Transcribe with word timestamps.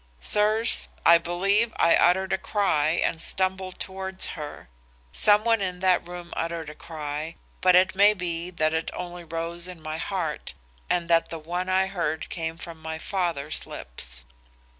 "Sirs, 0.19 0.89
I 1.05 1.19
believe 1.19 1.73
I 1.77 1.95
uttered 1.95 2.33
a 2.33 2.37
cry 2.39 2.87
and 3.05 3.21
stumbled 3.21 3.79
towards 3.79 4.29
her. 4.33 4.67
Some 5.11 5.43
one 5.43 5.61
in 5.61 5.79
that 5.81 6.07
room 6.07 6.33
uttered 6.35 6.71
a 6.71 6.73
cry, 6.73 7.35
but 7.61 7.75
it 7.75 7.93
may 7.93 8.15
be 8.15 8.49
that 8.49 8.73
it 8.73 8.89
only 8.95 9.23
rose 9.23 9.67
in 9.67 9.79
my 9.79 9.97
heart 9.99 10.55
and 10.89 11.07
that 11.07 11.29
the 11.29 11.37
one 11.37 11.69
I 11.69 11.85
heard 11.85 12.29
came 12.29 12.57
from 12.57 12.81
my 12.81 12.97
father's 12.97 13.67
lips. 13.67 14.25